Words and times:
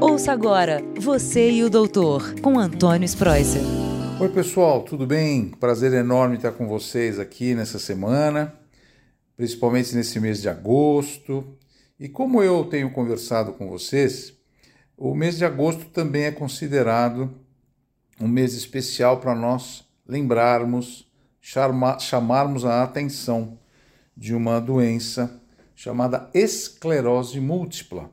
Ouça 0.00 0.32
agora 0.32 0.82
Você 0.98 1.50
e 1.50 1.62
o 1.62 1.68
Doutor, 1.68 2.40
com 2.40 2.58
Antônio 2.58 3.04
Spreuser. 3.04 3.60
Oi, 4.18 4.30
pessoal, 4.30 4.82
tudo 4.82 5.06
bem? 5.06 5.50
Prazer 5.50 5.92
enorme 5.92 6.36
estar 6.36 6.52
com 6.52 6.66
vocês 6.66 7.18
aqui 7.18 7.54
nessa 7.54 7.78
semana, 7.78 8.54
principalmente 9.36 9.94
nesse 9.94 10.18
mês 10.18 10.40
de 10.40 10.48
agosto. 10.48 11.44
E 11.98 12.08
como 12.08 12.42
eu 12.42 12.64
tenho 12.64 12.90
conversado 12.90 13.52
com 13.52 13.68
vocês, 13.68 14.32
o 14.96 15.14
mês 15.14 15.36
de 15.36 15.44
agosto 15.44 15.84
também 15.90 16.24
é 16.24 16.32
considerado 16.32 17.30
um 18.18 18.26
mês 18.26 18.54
especial 18.54 19.20
para 19.20 19.34
nós 19.34 19.84
lembrarmos, 20.08 21.06
chama, 21.42 21.98
chamarmos 21.98 22.64
a 22.64 22.82
atenção 22.82 23.58
de 24.16 24.34
uma 24.34 24.62
doença 24.62 25.30
chamada 25.74 26.30
esclerose 26.32 27.38
múltipla. 27.38 28.10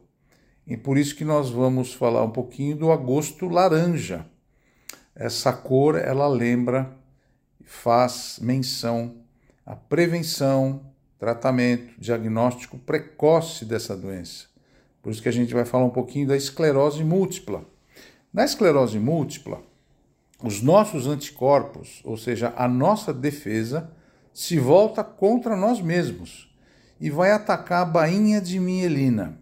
E 0.68 0.76
por 0.76 0.98
isso 0.98 1.16
que 1.16 1.24
nós 1.24 1.50
vamos 1.50 1.94
falar 1.94 2.24
um 2.24 2.30
pouquinho 2.30 2.76
do 2.76 2.92
agosto 2.92 3.48
laranja. 3.48 4.26
Essa 5.16 5.54
cor, 5.54 5.96
ela 5.96 6.28
lembra, 6.28 6.92
faz 7.64 8.38
menção 8.42 9.16
à 9.66 9.76
prevenção, 9.76 10.82
tratamento, 11.18 11.94
diagnóstico 11.98 12.78
precoce 12.78 13.64
dessa 13.64 13.96
doença. 13.96 14.46
Por 15.02 15.12
isso 15.12 15.22
que 15.22 15.30
a 15.30 15.34
gente 15.34 15.54
vai 15.54 15.64
falar 15.64 15.86
um 15.86 15.90
pouquinho 15.90 16.28
da 16.28 16.36
esclerose 16.36 17.02
múltipla. 17.02 17.64
Na 18.34 18.44
esclerose 18.44 19.00
múltipla, 19.00 19.62
os 20.44 20.62
nossos 20.62 21.08
anticorpos, 21.08 22.02
ou 22.04 22.18
seja, 22.18 22.54
a 22.58 22.68
nossa 22.68 23.14
defesa, 23.14 23.90
se 24.34 24.60
volta 24.60 25.04
contra 25.04 25.56
nós 25.56 25.82
mesmos 25.82 26.54
e 27.00 27.10
vai 27.10 27.32
atacar 27.32 27.84
a 27.84 27.86
bainha 27.86 28.42
de 28.42 28.60
mielina. 28.60 29.40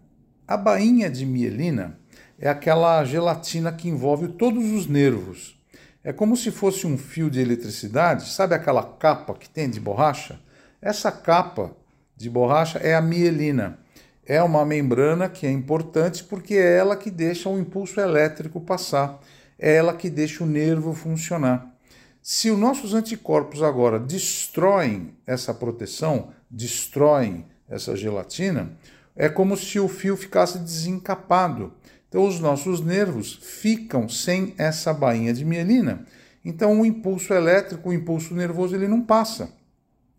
A 0.48 0.56
bainha 0.56 1.10
de 1.10 1.26
mielina 1.26 1.98
é 2.38 2.48
aquela 2.48 3.04
gelatina 3.04 3.72
que 3.72 3.88
envolve 3.88 4.28
todos 4.28 4.70
os 4.70 4.86
nervos. 4.86 5.60
É 6.04 6.12
como 6.12 6.36
se 6.36 6.52
fosse 6.52 6.86
um 6.86 6.96
fio 6.96 7.28
de 7.28 7.40
eletricidade, 7.40 8.28
sabe 8.28 8.54
aquela 8.54 8.84
capa 8.84 9.34
que 9.34 9.48
tem 9.50 9.68
de 9.68 9.80
borracha? 9.80 10.38
Essa 10.80 11.10
capa 11.10 11.72
de 12.16 12.30
borracha 12.30 12.78
é 12.78 12.94
a 12.94 13.02
mielina. 13.02 13.80
É 14.24 14.40
uma 14.40 14.64
membrana 14.64 15.28
que 15.28 15.48
é 15.48 15.50
importante 15.50 16.22
porque 16.22 16.54
é 16.54 16.76
ela 16.76 16.96
que 16.96 17.10
deixa 17.10 17.48
o 17.48 17.58
impulso 17.58 17.98
elétrico 17.98 18.60
passar, 18.60 19.20
é 19.58 19.74
ela 19.74 19.94
que 19.94 20.08
deixa 20.08 20.44
o 20.44 20.46
nervo 20.46 20.94
funcionar. 20.94 21.74
Se 22.22 22.52
os 22.52 22.58
nossos 22.58 22.94
anticorpos 22.94 23.64
agora 23.64 23.98
destroem 23.98 25.16
essa 25.26 25.52
proteção, 25.52 26.30
destroem 26.48 27.46
essa 27.68 27.96
gelatina, 27.96 28.70
é 29.16 29.28
como 29.28 29.56
se 29.56 29.80
o 29.80 29.88
fio 29.88 30.16
ficasse 30.16 30.58
desencapado. 30.58 31.72
Então, 32.08 32.26
os 32.26 32.38
nossos 32.38 32.80
nervos 32.80 33.38
ficam 33.42 34.08
sem 34.08 34.54
essa 34.58 34.92
bainha 34.92 35.32
de 35.32 35.44
mielina. 35.44 36.04
Então, 36.44 36.80
o 36.80 36.86
impulso 36.86 37.32
elétrico, 37.32 37.88
o 37.88 37.92
impulso 37.92 38.34
nervoso, 38.34 38.76
ele 38.76 38.86
não 38.86 39.00
passa. 39.00 39.50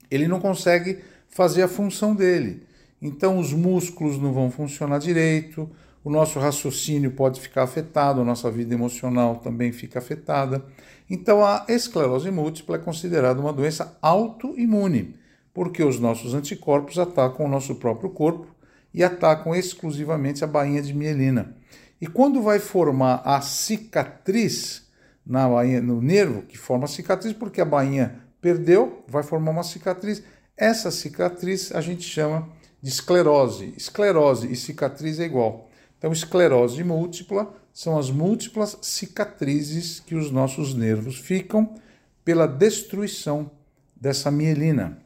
Ele 0.09 0.27
não 0.27 0.39
consegue 0.39 0.99
fazer 1.29 1.61
a 1.61 1.67
função 1.67 2.15
dele. 2.15 2.63
Então, 3.01 3.37
os 3.37 3.53
músculos 3.53 4.17
não 4.17 4.33
vão 4.33 4.49
funcionar 4.49 4.97
direito, 4.97 5.69
o 6.03 6.09
nosso 6.09 6.39
raciocínio 6.39 7.11
pode 7.11 7.39
ficar 7.39 7.63
afetado, 7.63 8.21
a 8.21 8.25
nossa 8.25 8.49
vida 8.49 8.73
emocional 8.73 9.35
também 9.35 9.71
fica 9.71 9.99
afetada. 9.99 10.65
Então, 11.09 11.45
a 11.45 11.65
esclerose 11.69 12.31
múltipla 12.31 12.77
é 12.77 12.79
considerada 12.79 13.39
uma 13.39 13.53
doença 13.53 13.97
autoimune, 14.01 15.15
porque 15.53 15.83
os 15.83 15.99
nossos 15.99 16.33
anticorpos 16.33 16.97
atacam 16.97 17.45
o 17.45 17.49
nosso 17.49 17.75
próprio 17.75 18.09
corpo 18.09 18.56
e 18.93 19.03
atacam 19.03 19.55
exclusivamente 19.55 20.43
a 20.43 20.47
bainha 20.47 20.81
de 20.81 20.93
mielina. 20.93 21.55
E 21.99 22.07
quando 22.07 22.41
vai 22.41 22.59
formar 22.59 23.21
a 23.25 23.41
cicatriz 23.41 24.88
na 25.25 25.47
bainha, 25.47 25.81
no 25.81 26.02
nervo, 26.02 26.43
que 26.43 26.57
forma 26.57 26.85
a 26.85 26.88
cicatriz, 26.88 27.33
porque 27.33 27.59
a 27.59 27.65
bainha 27.65 28.21
perdeu, 28.39 29.03
vai 29.08 29.23
formar 29.23 29.52
uma 29.52 29.64
cicatriz. 29.64 30.23
Essa 30.55 30.89
cicatriz 30.89 31.71
a 31.73 31.81
gente 31.81 32.03
chama 32.03 32.48
de 32.81 32.89
esclerose. 32.89 33.73
Esclerose 33.75 34.52
e 34.52 34.55
cicatriz 34.55 35.19
é 35.19 35.25
igual. 35.25 35.69
Então, 35.98 36.11
esclerose 36.11 36.83
múltipla 36.83 37.54
são 37.73 37.98
as 37.98 38.09
múltiplas 38.09 38.77
cicatrizes 38.81 39.99
que 39.99 40.15
os 40.15 40.31
nossos 40.31 40.73
nervos 40.73 41.17
ficam 41.17 41.75
pela 42.23 42.48
destruição 42.48 43.52
dessa 43.95 44.31
mielina 44.31 44.99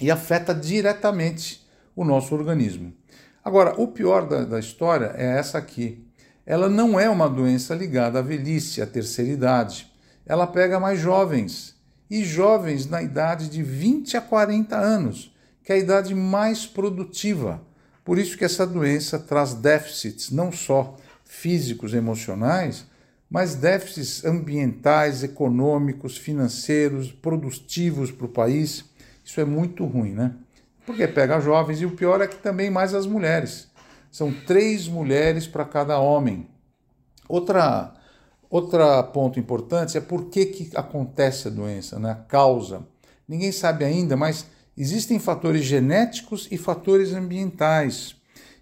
e 0.00 0.10
afeta 0.10 0.54
diretamente 0.54 1.61
o 1.94 2.04
nosso 2.04 2.34
organismo. 2.34 2.92
Agora, 3.44 3.80
o 3.80 3.88
pior 3.88 4.26
da, 4.26 4.44
da 4.44 4.58
história 4.58 5.12
é 5.16 5.38
essa 5.38 5.58
aqui. 5.58 6.06
Ela 6.46 6.68
não 6.68 6.98
é 6.98 7.08
uma 7.08 7.28
doença 7.28 7.74
ligada 7.74 8.18
à 8.18 8.22
velhice, 8.22 8.82
à 8.82 8.86
terceira 8.86 9.30
idade. 9.30 9.90
Ela 10.26 10.46
pega 10.46 10.78
mais 10.78 11.00
jovens 11.00 11.74
e 12.10 12.24
jovens 12.24 12.86
na 12.86 13.02
idade 13.02 13.48
de 13.48 13.62
20 13.62 14.16
a 14.16 14.20
40 14.20 14.76
anos, 14.76 15.34
que 15.64 15.72
é 15.72 15.76
a 15.76 15.78
idade 15.78 16.14
mais 16.14 16.66
produtiva. 16.66 17.60
Por 18.04 18.18
isso 18.18 18.36
que 18.36 18.44
essa 18.44 18.66
doença 18.66 19.18
traz 19.18 19.54
déficits 19.54 20.30
não 20.30 20.50
só 20.50 20.96
físicos, 21.24 21.94
emocionais, 21.94 22.84
mas 23.30 23.54
déficits 23.54 24.24
ambientais, 24.24 25.22
econômicos, 25.22 26.18
financeiros, 26.18 27.10
produtivos 27.10 28.10
para 28.10 28.26
o 28.26 28.28
país. 28.28 28.84
Isso 29.24 29.40
é 29.40 29.44
muito 29.44 29.86
ruim, 29.86 30.12
né? 30.12 30.34
Porque 30.84 31.06
pega 31.06 31.40
jovens 31.40 31.80
e 31.80 31.86
o 31.86 31.92
pior 31.92 32.20
é 32.20 32.26
que 32.26 32.36
também 32.36 32.70
mais 32.70 32.94
as 32.94 33.06
mulheres. 33.06 33.68
São 34.10 34.32
três 34.32 34.88
mulheres 34.88 35.46
para 35.46 35.64
cada 35.64 35.98
homem. 35.98 36.48
Outra, 37.28 37.94
outra 38.50 39.02
ponto 39.02 39.38
importante 39.38 39.96
é 39.96 40.00
por 40.00 40.26
que, 40.26 40.46
que 40.46 40.76
acontece 40.76 41.48
a 41.48 41.50
doença, 41.50 41.98
né? 41.98 42.10
a 42.10 42.14
causa. 42.14 42.86
Ninguém 43.26 43.52
sabe 43.52 43.84
ainda, 43.84 44.16
mas 44.16 44.46
existem 44.76 45.18
fatores 45.18 45.64
genéticos 45.64 46.48
e 46.50 46.58
fatores 46.58 47.12
ambientais. 47.14 48.16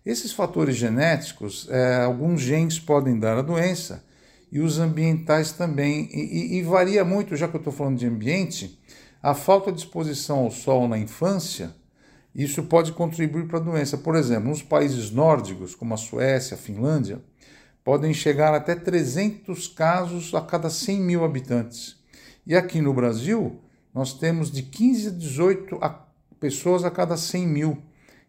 Esses 0.04 0.32
fatores 0.32 0.76
genéticos, 0.76 1.68
é, 1.70 2.02
alguns 2.04 2.40
genes 2.40 2.78
podem 2.78 3.18
dar 3.18 3.38
a 3.38 3.42
doença 3.42 4.04
e 4.52 4.60
os 4.60 4.78
ambientais 4.78 5.52
também. 5.52 6.08
E, 6.12 6.20
e, 6.20 6.58
e 6.58 6.62
varia 6.62 7.04
muito, 7.04 7.34
já 7.34 7.48
que 7.48 7.56
eu 7.56 7.60
estou 7.60 7.72
falando 7.72 7.98
de 7.98 8.06
ambiente, 8.06 8.78
a 9.22 9.34
falta 9.34 9.72
de 9.72 9.78
exposição 9.78 10.40
ao 10.40 10.50
sol 10.50 10.86
na 10.86 10.98
infância 10.98 11.74
isso 12.34 12.62
pode 12.62 12.92
contribuir 12.92 13.46
para 13.46 13.58
a 13.58 13.62
doença. 13.62 13.98
Por 13.98 14.14
exemplo, 14.14 14.50
nos 14.50 14.62
países 14.62 15.10
nórdicos, 15.10 15.74
como 15.74 15.94
a 15.94 15.96
Suécia, 15.96 16.54
a 16.54 16.58
Finlândia, 16.58 17.20
podem 17.84 18.14
chegar 18.14 18.54
até 18.54 18.74
300 18.74 19.66
casos 19.68 20.34
a 20.34 20.40
cada 20.40 20.70
100 20.70 21.00
mil 21.00 21.24
habitantes. 21.24 21.96
E 22.46 22.54
aqui 22.54 22.80
no 22.80 22.94
Brasil, 22.94 23.60
nós 23.92 24.14
temos 24.14 24.50
de 24.50 24.62
15 24.62 25.08
a 25.08 25.10
18 25.10 25.80
pessoas 26.38 26.84
a 26.84 26.90
cada 26.90 27.16
100 27.16 27.46
mil. 27.46 27.78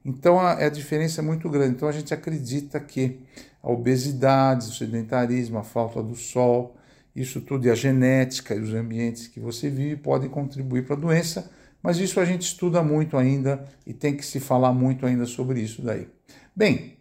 Então 0.03 0.39
a, 0.39 0.53
a 0.53 0.69
diferença 0.69 1.21
é 1.21 1.23
muito 1.23 1.47
grande. 1.49 1.75
Então 1.75 1.87
a 1.87 1.91
gente 1.91 2.13
acredita 2.13 2.79
que 2.79 3.19
a 3.61 3.71
obesidade, 3.71 4.67
o 4.67 4.73
sedentarismo, 4.73 5.59
a 5.59 5.63
falta 5.63 6.01
do 6.01 6.15
sol, 6.15 6.75
isso 7.15 7.41
tudo 7.41 7.67
e 7.67 7.69
a 7.69 7.75
genética 7.75 8.55
e 8.55 8.59
os 8.59 8.73
ambientes 8.73 9.27
que 9.27 9.39
você 9.39 9.69
vive 9.69 9.97
podem 9.97 10.29
contribuir 10.29 10.85
para 10.85 10.95
a 10.95 10.99
doença 10.99 11.51
mas 11.81 11.97
isso 11.97 12.19
a 12.19 12.25
gente 12.25 12.43
estuda 12.43 12.83
muito 12.83 13.17
ainda 13.17 13.65
e 13.85 13.93
tem 13.93 14.15
que 14.15 14.25
se 14.25 14.39
falar 14.39 14.73
muito 14.73 15.05
ainda 15.05 15.25
sobre 15.25 15.61
isso 15.61 15.81
daí. 15.81 16.07
Bem, 16.55 16.97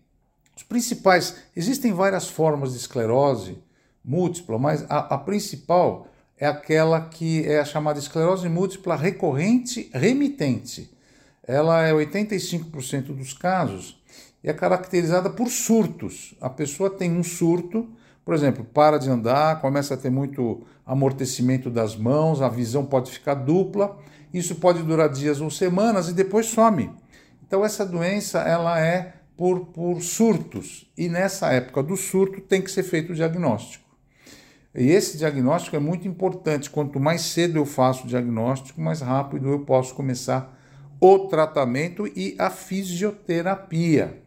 os 0.56 0.62
principais, 0.62 1.36
existem 1.56 1.92
várias 1.92 2.28
formas 2.28 2.72
de 2.72 2.78
esclerose 2.78 3.58
múltipla, 4.04 4.58
mas 4.58 4.84
a, 4.91 5.14
a 5.14 5.18
principal 5.18 6.08
é 6.36 6.46
aquela 6.46 7.02
que 7.02 7.44
é 7.46 7.60
a 7.60 7.64
chamada 7.64 7.98
esclerose 7.98 8.48
múltipla 8.48 8.96
recorrente 8.96 9.91
remitente. 9.92 10.91
Ela 11.47 11.86
é 11.86 11.92
85% 11.92 13.14
dos 13.14 13.32
casos 13.32 14.00
e 14.42 14.48
é 14.48 14.52
caracterizada 14.52 15.28
por 15.28 15.48
surtos. 15.48 16.34
A 16.41 16.48
pessoa 16.48 16.88
tem 16.88 17.10
um 17.10 17.22
surto, 17.22 17.88
por 18.24 18.34
exemplo, 18.34 18.64
para 18.64 18.98
de 18.98 19.10
andar, 19.10 19.60
começa 19.60 19.94
a 19.94 19.96
ter 19.96 20.10
muito 20.10 20.66
amortecimento 20.86 21.70
das 21.70 21.96
mãos, 21.96 22.42
a 22.42 22.48
visão 22.48 22.84
pode 22.84 23.10
ficar 23.10 23.34
dupla 23.34 23.98
isso 24.32 24.54
pode 24.56 24.82
durar 24.82 25.08
dias 25.08 25.40
ou 25.40 25.50
semanas 25.50 26.08
e 26.08 26.12
depois 26.12 26.46
some. 26.46 26.90
Então 27.46 27.64
essa 27.64 27.84
doença 27.84 28.40
ela 28.40 28.80
é 28.80 29.14
por, 29.36 29.66
por 29.66 30.00
surtos 30.00 30.90
e 30.96 31.08
nessa 31.08 31.52
época 31.52 31.82
do 31.82 31.96
surto 31.96 32.40
tem 32.40 32.62
que 32.62 32.70
ser 32.70 32.84
feito 32.84 33.12
o 33.12 33.14
diagnóstico. 33.14 33.88
E 34.72 34.90
esse 34.90 35.18
diagnóstico 35.18 35.74
é 35.74 35.80
muito 35.80 36.06
importante. 36.06 36.70
Quanto 36.70 37.00
mais 37.00 37.22
cedo 37.22 37.56
eu 37.56 37.66
faço 37.66 38.04
o 38.04 38.06
diagnóstico, 38.06 38.80
mais 38.80 39.00
rápido 39.00 39.48
eu 39.48 39.60
posso 39.60 39.94
começar 39.94 40.56
o 41.00 41.26
tratamento 41.26 42.06
e 42.06 42.36
a 42.38 42.50
fisioterapia. 42.50 44.22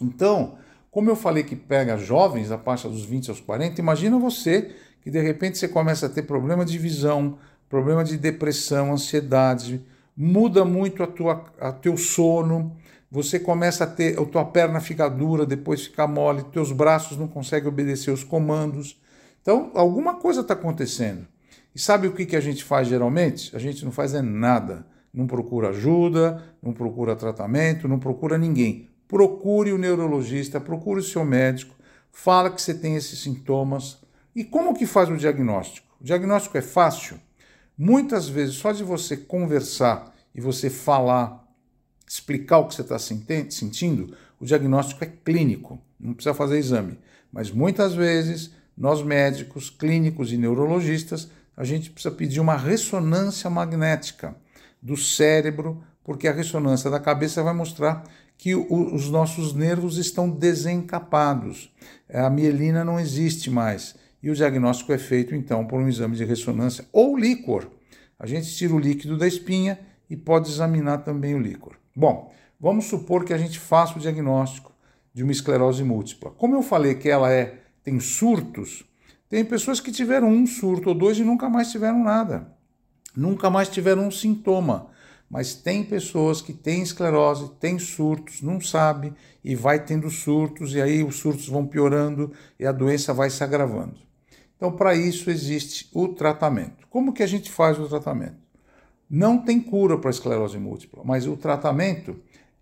Então, 0.00 0.58
como 0.90 1.10
eu 1.10 1.16
falei 1.16 1.42
que 1.42 1.54
pega 1.54 1.96
jovens 1.96 2.50
a 2.50 2.58
partir 2.58 2.88
dos 2.88 3.04
20 3.04 3.30
aos 3.30 3.40
40, 3.40 3.80
imagina 3.80 4.18
você 4.18 4.74
que 5.02 5.10
de 5.10 5.20
repente 5.20 5.58
você 5.58 5.68
começa 5.68 6.06
a 6.06 6.08
ter 6.08 6.22
problema 6.22 6.64
de 6.64 6.78
visão, 6.78 7.38
problema 7.68 8.02
de 8.02 8.16
depressão, 8.16 8.92
ansiedade, 8.92 9.84
muda 10.16 10.64
muito 10.64 11.02
a 11.02 11.06
tua, 11.06 11.44
a 11.60 11.72
teu 11.72 11.96
sono, 11.96 12.76
você 13.10 13.38
começa 13.38 13.84
a 13.84 13.86
ter, 13.86 14.18
a 14.18 14.24
tua 14.24 14.44
perna 14.44 14.80
fica 14.80 15.08
dura, 15.08 15.46
depois 15.46 15.84
fica 15.84 16.06
mole, 16.06 16.42
teus 16.52 16.72
braços 16.72 17.16
não 17.16 17.28
conseguem 17.28 17.68
obedecer 17.68 18.10
os 18.10 18.24
comandos. 18.24 19.00
Então, 19.40 19.70
alguma 19.74 20.16
coisa 20.16 20.42
está 20.42 20.54
acontecendo. 20.54 21.26
E 21.74 21.78
sabe 21.78 22.06
o 22.06 22.12
que, 22.12 22.26
que 22.26 22.36
a 22.36 22.40
gente 22.40 22.64
faz 22.64 22.88
geralmente? 22.88 23.54
A 23.56 23.58
gente 23.58 23.84
não 23.84 23.92
faz 23.92 24.12
é 24.12 24.20
nada. 24.20 24.86
Não 25.12 25.26
procura 25.26 25.70
ajuda, 25.70 26.42
não 26.62 26.72
procura 26.72 27.16
tratamento, 27.16 27.88
não 27.88 27.98
procura 27.98 28.36
ninguém. 28.36 28.90
Procure 29.08 29.72
o 29.72 29.78
neurologista, 29.78 30.60
procure 30.60 31.00
o 31.00 31.04
seu 31.04 31.24
médico, 31.24 31.74
fala 32.12 32.50
que 32.50 32.62
você 32.62 32.74
tem 32.74 32.94
esses 32.94 33.18
sintomas. 33.18 33.98
E 34.36 34.44
como 34.44 34.74
que 34.74 34.86
faz 34.86 35.08
o 35.08 35.16
diagnóstico? 35.16 35.88
O 36.00 36.04
diagnóstico 36.04 36.56
é 36.58 36.62
fácil. 36.62 37.18
Muitas 37.76 38.28
vezes, 38.28 38.56
só 38.56 38.70
de 38.70 38.84
você 38.84 39.16
conversar 39.16 40.14
e 40.34 40.40
você 40.40 40.68
falar 40.68 41.48
explicar 42.08 42.58
o 42.58 42.66
que 42.66 42.74
você 42.74 42.82
está 42.82 42.98
sentindo, 42.98 44.16
o 44.40 44.46
diagnóstico 44.46 45.04
é 45.04 45.06
clínico, 45.06 45.78
não 46.00 46.14
precisa 46.14 46.34
fazer 46.34 46.58
exame. 46.58 46.98
Mas 47.30 47.50
muitas 47.50 47.94
vezes, 47.94 48.50
nós 48.76 49.02
médicos, 49.02 49.68
clínicos 49.68 50.32
e 50.32 50.38
neurologistas, 50.38 51.28
a 51.56 51.64
gente 51.64 51.90
precisa 51.90 52.14
pedir 52.14 52.40
uma 52.40 52.56
ressonância 52.56 53.50
magnética 53.50 54.34
do 54.80 54.96
cérebro, 54.96 55.82
porque 56.08 56.26
a 56.26 56.32
ressonância 56.32 56.88
da 56.88 56.98
cabeça 56.98 57.42
vai 57.42 57.52
mostrar 57.52 58.02
que 58.38 58.54
o, 58.54 58.94
os 58.94 59.10
nossos 59.10 59.52
nervos 59.52 59.98
estão 59.98 60.30
desencapados, 60.30 61.70
a 62.10 62.30
mielina 62.30 62.82
não 62.82 62.98
existe 62.98 63.50
mais. 63.50 63.94
E 64.22 64.30
o 64.30 64.34
diagnóstico 64.34 64.90
é 64.90 64.96
feito 64.96 65.34
então 65.34 65.66
por 65.66 65.78
um 65.78 65.86
exame 65.86 66.16
de 66.16 66.24
ressonância 66.24 66.86
ou 66.94 67.14
líquor. 67.14 67.68
A 68.18 68.26
gente 68.26 68.50
tira 68.56 68.74
o 68.74 68.78
líquido 68.78 69.18
da 69.18 69.26
espinha 69.26 69.78
e 70.08 70.16
pode 70.16 70.48
examinar 70.48 71.04
também 71.04 71.34
o 71.34 71.38
líquor. 71.38 71.76
Bom, 71.94 72.32
vamos 72.58 72.86
supor 72.86 73.26
que 73.26 73.34
a 73.34 73.38
gente 73.38 73.58
faça 73.58 73.98
o 73.98 74.00
diagnóstico 74.00 74.72
de 75.12 75.22
uma 75.22 75.32
esclerose 75.32 75.84
múltipla. 75.84 76.30
Como 76.30 76.54
eu 76.54 76.62
falei 76.62 76.94
que 76.94 77.10
ela 77.10 77.30
é 77.30 77.58
tem 77.84 78.00
surtos, 78.00 78.82
tem 79.28 79.44
pessoas 79.44 79.78
que 79.78 79.92
tiveram 79.92 80.30
um 80.30 80.46
surto 80.46 80.88
ou 80.88 80.94
dois 80.94 81.18
e 81.18 81.22
nunca 81.22 81.50
mais 81.50 81.70
tiveram 81.70 82.02
nada. 82.02 82.50
Nunca 83.14 83.50
mais 83.50 83.68
tiveram 83.68 84.06
um 84.06 84.10
sintoma. 84.10 84.96
Mas 85.30 85.54
tem 85.54 85.84
pessoas 85.84 86.40
que 86.40 86.54
têm 86.54 86.82
esclerose, 86.82 87.50
têm 87.60 87.78
surtos, 87.78 88.40
não 88.40 88.60
sabe 88.60 89.12
e 89.44 89.54
vai 89.54 89.84
tendo 89.84 90.10
surtos 90.10 90.74
e 90.74 90.80
aí 90.80 91.02
os 91.04 91.16
surtos 91.16 91.48
vão 91.48 91.66
piorando 91.66 92.32
e 92.58 92.66
a 92.66 92.72
doença 92.72 93.12
vai 93.12 93.28
se 93.28 93.44
agravando. 93.44 93.96
Então, 94.56 94.72
para 94.72 94.94
isso 94.94 95.30
existe 95.30 95.88
o 95.92 96.08
tratamento. 96.08 96.86
Como 96.88 97.12
que 97.12 97.22
a 97.22 97.26
gente 97.26 97.50
faz 97.50 97.78
o 97.78 97.86
tratamento? 97.86 98.36
Não 99.08 99.38
tem 99.38 99.60
cura 99.60 99.98
para 99.98 100.10
esclerose 100.10 100.58
múltipla, 100.58 101.02
mas 101.04 101.26
o 101.26 101.36
tratamento 101.36 102.16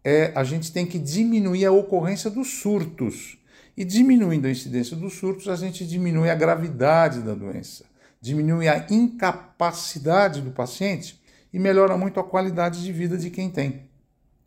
é 0.04 0.32
a 0.34 0.44
gente 0.44 0.72
tem 0.72 0.86
que 0.86 0.98
diminuir 0.98 1.64
a 1.64 1.72
ocorrência 1.72 2.30
dos 2.30 2.60
surtos. 2.60 3.38
E 3.76 3.84
diminuindo 3.84 4.46
a 4.46 4.50
incidência 4.50 4.96
dos 4.96 5.14
surtos, 5.14 5.48
a 5.48 5.56
gente 5.56 5.86
diminui 5.86 6.30
a 6.30 6.34
gravidade 6.34 7.20
da 7.20 7.34
doença, 7.34 7.84
diminui 8.20 8.68
a 8.68 8.86
incapacidade 8.90 10.40
do 10.40 10.50
paciente 10.50 11.20
e 11.52 11.58
melhora 11.58 11.96
muito 11.96 12.20
a 12.20 12.24
qualidade 12.24 12.82
de 12.82 12.92
vida 12.92 13.16
de 13.16 13.30
quem 13.30 13.50
tem. 13.50 13.88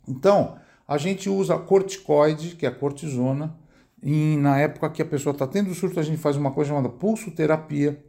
Então, 0.08 0.58
a 0.88 0.98
gente 0.98 1.30
usa 1.30 1.58
corticoide, 1.58 2.56
que 2.56 2.66
é 2.66 2.70
a 2.70 2.72
cortisona, 2.72 3.56
e 4.02 4.38
na 4.38 4.58
época 4.60 4.90
que 4.90 5.02
a 5.02 5.06
pessoa 5.06 5.34
está 5.34 5.46
tendo 5.46 5.74
surto, 5.74 6.00
a 6.00 6.04
gente 6.04 6.18
faz 6.18 6.36
uma 6.38 6.52
coisa 6.52 6.70
chamada 6.70 6.90
pulsoterapia, 6.90 8.04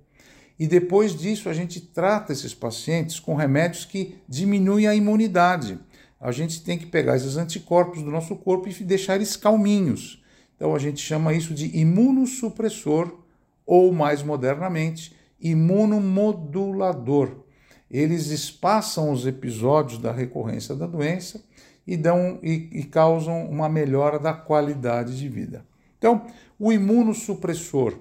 e 0.60 0.66
depois 0.66 1.16
disso, 1.16 1.48
a 1.48 1.54
gente 1.54 1.80
trata 1.80 2.34
esses 2.34 2.52
pacientes 2.52 3.18
com 3.18 3.34
remédios 3.34 3.86
que 3.86 4.16
diminuem 4.28 4.86
a 4.86 4.94
imunidade. 4.94 5.78
A 6.20 6.30
gente 6.32 6.62
tem 6.62 6.76
que 6.76 6.84
pegar 6.84 7.16
esses 7.16 7.38
anticorpos 7.38 8.02
do 8.02 8.10
nosso 8.10 8.36
corpo 8.36 8.68
e 8.68 8.84
deixar 8.84 9.14
eles 9.14 9.36
calminhos. 9.36 10.22
Então, 10.54 10.74
a 10.74 10.78
gente 10.78 11.00
chama 11.00 11.32
isso 11.32 11.54
de 11.54 11.74
imunossupressor, 11.78 13.20
ou 13.64 13.90
mais 13.90 14.22
modernamente, 14.22 15.16
imunomodulador. 15.40 17.36
Eles 17.90 18.26
espaçam 18.28 19.10
os 19.10 19.26
episódios 19.26 19.98
da 19.98 20.12
recorrência 20.12 20.74
da 20.74 20.86
doença 20.86 21.42
e, 21.86 21.96
dão, 21.96 22.38
e, 22.42 22.68
e 22.72 22.84
causam 22.84 23.46
uma 23.50 23.68
melhora 23.68 24.18
da 24.18 24.32
qualidade 24.32 25.18
de 25.18 25.28
vida. 25.28 25.66
Então, 25.98 26.26
o 26.58 26.72
imunossupressor, 26.72 27.98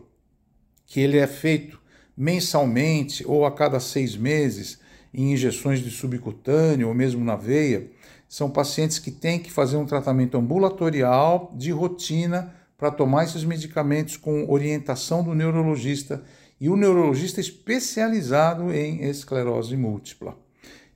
que 0.85 0.99
ele 0.99 1.17
é 1.17 1.27
feito 1.27 1.79
mensalmente 2.15 3.25
ou 3.25 3.45
a 3.45 3.51
cada 3.51 3.79
seis 3.79 4.15
meses 4.15 4.79
em 5.13 5.33
injeções 5.33 5.79
de 5.79 5.89
subcutâneo 5.89 6.87
ou 6.87 6.93
mesmo 6.93 7.23
na 7.23 7.35
veia, 7.35 7.89
são 8.27 8.49
pacientes 8.49 8.99
que 8.99 9.09
têm 9.09 9.39
que 9.39 9.51
fazer 9.51 9.75
um 9.75 9.85
tratamento 9.85 10.37
ambulatorial 10.37 11.51
de 11.55 11.71
rotina 11.71 12.53
para 12.77 12.91
tomar 12.91 13.23
esses 13.23 13.43
medicamentos 13.43 14.17
com 14.17 14.49
orientação 14.49 15.23
do 15.23 15.33
neurologista 15.33 16.23
e 16.59 16.69
o 16.69 16.75
neurologista 16.75 17.39
especializado 17.39 18.73
em 18.73 19.03
esclerose 19.05 19.77
múltipla. 19.77 20.37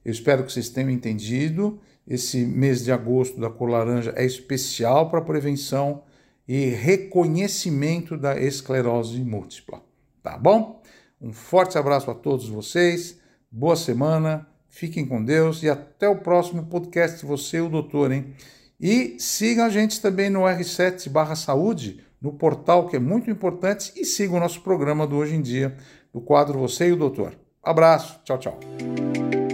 Eu 0.04 0.12
espero 0.12 0.44
que 0.44 0.51
vocês 0.51 0.69
tenham 0.69 0.89
entendido. 0.89 1.80
Esse 2.06 2.45
mês 2.45 2.83
de 2.83 2.92
agosto 2.92 3.39
da 3.39 3.50
cor 3.50 3.69
laranja 3.69 4.13
é 4.18 4.25
especial 4.25 5.10
para 5.10 5.21
prevenção 5.21 6.04
e 6.45 6.65
reconhecimento 6.65 8.18
da 8.18 8.38
esclerose 8.38 9.24
múltipla. 9.24 9.81
Tá 10.21 10.38
bom? 10.38 10.81
Um 11.21 11.31
forte 11.31 11.77
abraço 11.77 12.12
a 12.12 12.15
todos 12.15 12.50
vocês, 12.50 13.18
boa 13.50 13.77
semana, 13.77 14.45
fiquem 14.68 15.06
com 15.06 15.24
Deus 15.24 15.63
e 15.63 15.69
até 15.69 16.10
o 16.10 16.18
próximo 16.18 16.65
podcast, 16.65 17.25
você 17.25 17.57
e 17.57 17.62
o 17.62 17.69
doutor, 17.69 18.12
hein? 18.12 18.33
E 18.77 19.15
siga 19.18 19.63
a 19.63 19.69
gente 19.69 20.01
também 20.01 20.30
no 20.30 20.42
R7 20.42 21.10
barra 21.10 21.36
saúde, 21.36 22.04
no 22.24 22.31
portal 22.31 22.88
que 22.88 22.96
é 22.96 23.00
muito 23.00 23.30
importante, 23.30 23.92
e 23.98 24.06
siga 24.06 24.34
o 24.34 24.40
nosso 24.40 24.62
programa 24.62 25.06
do 25.06 25.18
Hoje 25.18 25.36
em 25.36 25.42
Dia, 25.42 25.75
do 26.14 26.22
quadro 26.22 26.58
Você 26.58 26.88
e 26.88 26.94
o 26.94 26.96
Doutor. 26.96 27.38
Abraço, 27.62 28.22
tchau, 28.24 28.38
tchau. 28.38 28.60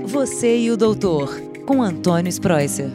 Você 0.05 0.57
e 0.57 0.71
o 0.71 0.77
Doutor, 0.77 1.41
com 1.65 1.81
Antônio 1.81 2.29
Spreuser. 2.29 2.91